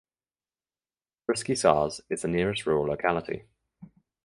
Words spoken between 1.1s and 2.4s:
Russky Sars is the